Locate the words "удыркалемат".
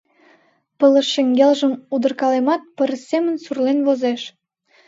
1.93-2.61